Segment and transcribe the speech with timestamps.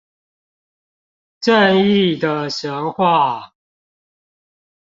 [1.41, 3.53] 正義的神話